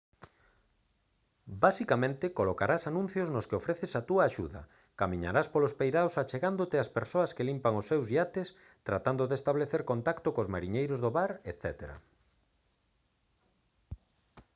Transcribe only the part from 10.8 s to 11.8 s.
no bar etc